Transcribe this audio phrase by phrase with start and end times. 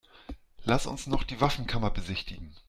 [0.63, 2.55] Lass uns noch die Waffenkammer besichtigen.